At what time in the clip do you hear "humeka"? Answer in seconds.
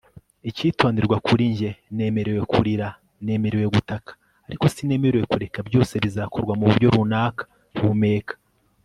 7.79-8.35